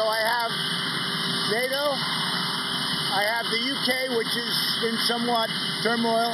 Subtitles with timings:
[0.00, 0.52] So I have
[1.52, 1.84] NATO,
[3.12, 4.56] I have the UK, which is
[4.88, 5.50] in somewhat
[5.82, 6.32] turmoil,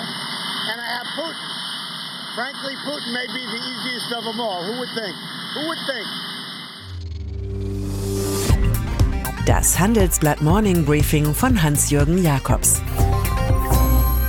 [0.71, 1.49] and I have Putin.
[2.37, 4.63] Frankly, Putin may be the easiest of them all.
[4.63, 5.17] Who would think?
[5.55, 6.07] Who would think?
[9.47, 12.81] Das Handelsblatt Morning Briefing von Hans-Jürgen Jakobs.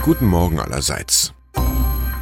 [0.03, 1.31] Guten Morgen allerseits.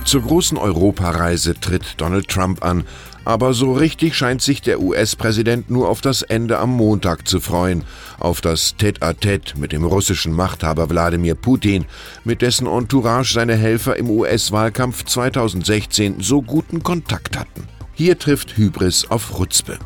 [0.03, 2.85] Zur großen Europareise tritt Donald Trump an,
[3.25, 7.83] aber so richtig scheint sich der US-Präsident nur auf das Ende am Montag zu freuen,
[8.19, 11.85] auf das Tête-à-Tête mit dem russischen Machthaber Wladimir Putin,
[12.23, 17.67] mit dessen Entourage seine Helfer im US-Wahlkampf 2016 so guten Kontakt hatten.
[17.93, 19.79] Hier trifft Hybris auf Chutzpe.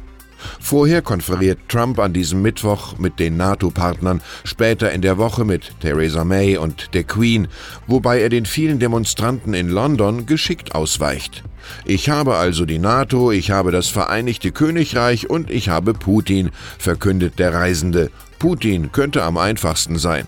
[0.60, 6.24] Vorher konferiert Trump an diesem Mittwoch mit den NATO-Partnern, später in der Woche mit Theresa
[6.24, 7.48] May und der Queen,
[7.88, 11.44] wobei er den vielen Demonstranten in London geschickt ausweicht.
[11.86, 17.40] Ich habe also die NATO, ich habe das Vereinigte Königreich und ich habe Putin, verkündet
[17.40, 18.12] der Reisende.
[18.40, 20.26] Putin könnte am einfachsten sein.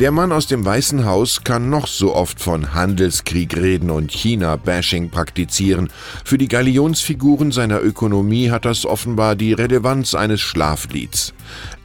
[0.00, 5.10] Der Mann aus dem Weißen Haus kann noch so oft von Handelskrieg reden und China-Bashing
[5.10, 5.88] praktizieren.
[6.24, 11.34] Für die Galionsfiguren seiner Ökonomie hat das offenbar die Relevanz eines Schlaflieds.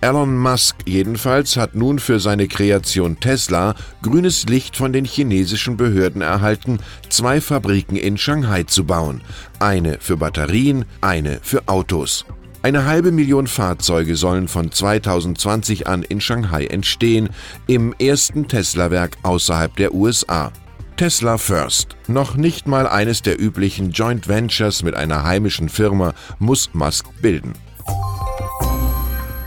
[0.02, 6.22] Elon Musk jedenfalls hat nun für seine Kreation Tesla grünes Licht von den chinesischen Behörden
[6.22, 6.78] erhalten,
[7.10, 9.22] zwei Fabriken in Shanghai zu bauen.
[9.58, 12.26] Eine für Batterien, eine für Autos.
[12.66, 17.28] Eine halbe Million Fahrzeuge sollen von 2020 an in Shanghai entstehen,
[17.68, 20.50] im ersten Tesla-Werk außerhalb der USA.
[20.96, 26.70] Tesla First, noch nicht mal eines der üblichen Joint Ventures mit einer heimischen Firma, muss
[26.72, 27.52] Musk bilden.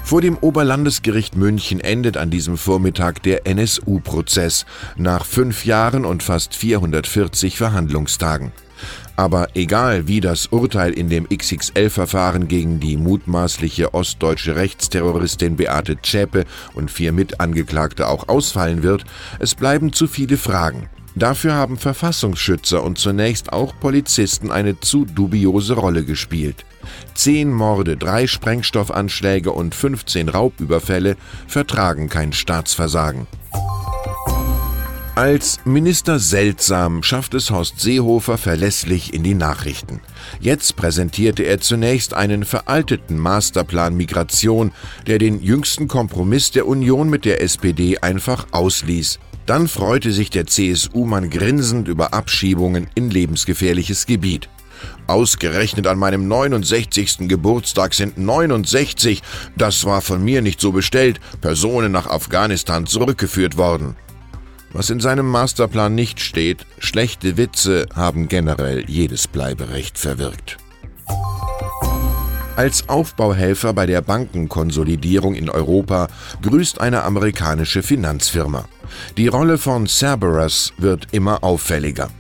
[0.05, 4.67] Vor dem Oberlandesgericht München endet an diesem Vormittag der NSU-Prozess
[4.99, 8.53] nach fünf Jahren und fast 440 Verhandlungstagen.
[9.17, 16.45] Aber egal, wie das Urteil in dem XXL-Verfahren gegen die mutmaßliche ostdeutsche Rechtsterroristin Beate Zschäpe
[16.75, 19.05] und vier Mitangeklagte auch ausfallen wird,
[19.39, 20.91] es bleiben zu viele Fragen.
[21.15, 26.67] Dafür haben Verfassungsschützer und zunächst auch Polizisten eine zu dubiose Rolle gespielt.
[27.15, 31.17] Zehn Morde, drei Sprengstoffanschläge und 15 Raubüberfälle
[31.47, 33.27] vertragen kein Staatsversagen.
[35.17, 40.03] Als Minister seltsam schafft es Horst Seehofer verlässlich in die Nachrichten.
[40.41, 44.73] Jetzt präsentierte er zunächst einen veralteten Masterplan Migration,
[45.07, 49.19] der den jüngsten Kompromiss der Union mit der SPD einfach ausließ.
[49.47, 54.51] Dann freute sich der CSU-Mann grinsend über Abschiebungen in lebensgefährliches Gebiet.
[55.07, 57.21] Ausgerechnet an meinem 69.
[57.21, 59.23] Geburtstag sind 69,
[59.57, 63.97] das war von mir nicht so bestellt, Personen nach Afghanistan zurückgeführt worden.
[64.77, 70.59] Was in seinem Masterplan nicht steht, schlechte Witze haben generell jedes Bleiberecht verwirkt.
[72.57, 76.09] Als Aufbauhelfer bei der Bankenkonsolidierung in Europa
[76.43, 78.67] grüßt eine amerikanische Finanzfirma.
[79.17, 82.11] Die Rolle von Cerberus wird immer auffälliger.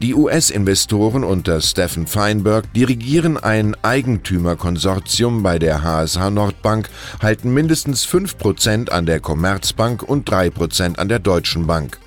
[0.00, 6.88] Die US-Investoren unter Stephen Feinberg dirigieren ein Eigentümerkonsortium bei der HSH Nordbank,
[7.20, 11.98] halten mindestens 5% an der Commerzbank und 3% an der Deutschen Bank.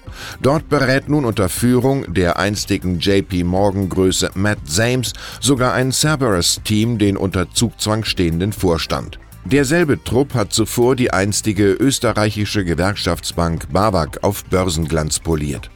[0.42, 6.98] Dort berät nun unter Führung der einstigen JP Morgan Größe Matt Sames sogar ein Cerberus-Team
[6.98, 9.20] den unter Zugzwang stehenden Vorstand.
[9.46, 15.72] Derselbe Trupp hat zuvor die einstige österreichische Gewerkschaftsbank BAWAG auf Börsenglanz poliert.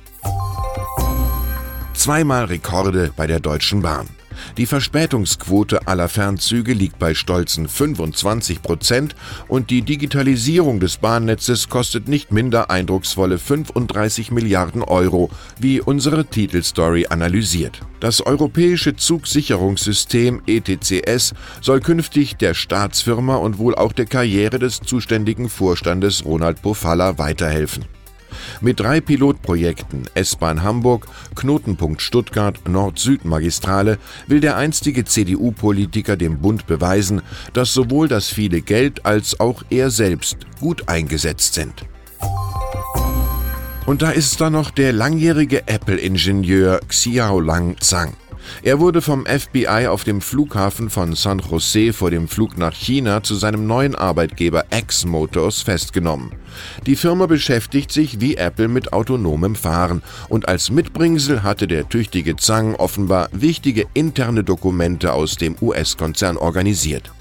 [2.04, 4.10] Zweimal Rekorde bei der Deutschen Bahn.
[4.58, 9.16] Die Verspätungsquote aller Fernzüge liegt bei stolzen 25 Prozent
[9.48, 15.30] und die Digitalisierung des Bahnnetzes kostet nicht minder eindrucksvolle 35 Milliarden Euro,
[15.62, 17.80] wie unsere Titelstory analysiert.
[18.02, 25.48] Das europäische Zugsicherungssystem ETCS soll künftig der Staatsfirma und wohl auch der Karriere des zuständigen
[25.48, 27.86] Vorstandes Ronald Pofalla weiterhelfen.
[28.62, 37.22] Mit drei Pilotprojekten S-Bahn Hamburg, Knotenpunkt Stuttgart, Nord-Süd-Magistrale will der einstige CDU-Politiker dem Bund beweisen,
[37.54, 41.86] dass sowohl das viele Geld als auch er selbst gut eingesetzt sind.
[43.86, 48.14] Und da ist da noch der langjährige Apple-Ingenieur Xiao Lang Zhang.
[48.62, 53.24] Er wurde vom FBI auf dem Flughafen von San Jose vor dem Flug nach China
[53.24, 56.32] zu seinem neuen Arbeitgeber X Motors festgenommen.
[56.86, 62.36] Die Firma beschäftigt sich wie Apple mit autonomem Fahren und als Mitbringsel hatte der tüchtige
[62.36, 67.12] Zhang offenbar wichtige interne Dokumente aus dem US-Konzern organisiert.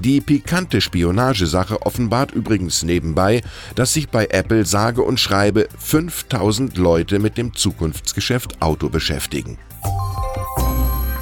[0.00, 3.42] Die pikante Spionagesache offenbart übrigens nebenbei,
[3.74, 9.58] dass sich bei Apple sage und schreibe 5000 Leute mit dem Zukunftsgeschäft Auto beschäftigen.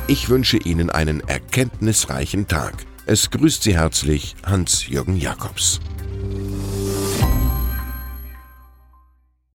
[0.07, 2.75] Ich wünsche Ihnen einen erkenntnisreichen Tag.
[3.07, 5.81] Es grüßt Sie herzlich Hans-Jürgen Jakobs.